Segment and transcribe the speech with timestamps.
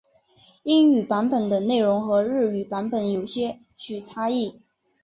[0.63, 4.59] 英语版本的内容和日语版本有些许差异。